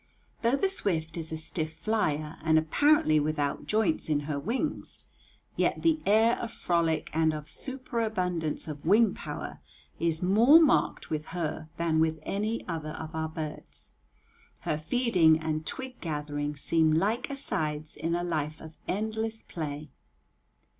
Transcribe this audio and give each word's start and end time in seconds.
Though 0.41 0.55
the 0.55 0.67
swift 0.67 1.15
is 1.15 1.31
a 1.31 1.37
stiff 1.37 1.71
flyer 1.73 2.37
and 2.43 2.57
apparently 2.57 3.19
without 3.19 3.67
joints 3.67 4.09
in 4.09 4.21
her 4.21 4.39
wings, 4.39 5.03
yet 5.55 5.83
the 5.83 5.99
air 6.07 6.39
of 6.39 6.51
frolic 6.51 7.11
and 7.13 7.35
of 7.35 7.47
superabundance 7.47 8.67
of 8.67 8.83
wing 8.83 9.13
power 9.13 9.59
is 9.99 10.23
more 10.23 10.59
marked 10.59 11.11
with 11.11 11.25
her 11.37 11.69
than 11.77 11.99
with 11.99 12.17
any 12.23 12.67
other 12.67 12.93
of 12.93 13.13
our 13.13 13.29
birds. 13.29 13.93
Her 14.61 14.79
feeding 14.79 15.39
and 15.39 15.67
twig 15.67 16.01
gathering 16.01 16.55
seem 16.55 16.93
like 16.93 17.29
asides 17.29 17.95
in 17.95 18.15
a 18.15 18.23
life 18.23 18.59
of 18.59 18.77
endless 18.87 19.43
play. 19.43 19.91